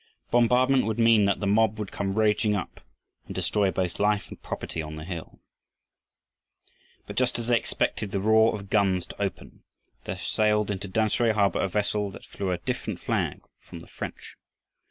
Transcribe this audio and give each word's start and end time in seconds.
Bombardment 0.31 0.87
would 0.87 0.97
mean 0.97 1.25
that 1.25 1.41
the 1.41 1.45
mob 1.45 1.77
would 1.77 1.91
come 1.91 2.15
raging 2.17 2.55
up 2.55 2.81
and 3.27 3.35
destroy 3.35 3.69
both 3.69 3.99
life 3.99 4.29
and 4.29 4.41
property 4.41 4.81
on 4.81 4.95
the 4.95 5.03
hill. 5.03 5.37
But 7.05 7.15
just 7.15 7.37
as 7.37 7.45
they 7.45 7.55
expected 7.57 8.09
the 8.09 8.19
roar 8.19 8.55
of 8.55 8.71
guns 8.71 9.05
to 9.05 9.21
open, 9.21 9.63
there 10.05 10.17
sailed 10.17 10.71
into 10.71 10.89
Tamsui 10.89 11.33
harbor 11.35 11.59
a 11.61 11.67
vessel 11.69 12.09
that 12.09 12.25
flew 12.25 12.49
a 12.49 12.57
different 12.57 12.99
flag 12.99 13.41
from 13.59 13.79
the 13.81 13.87
French. 13.87 14.37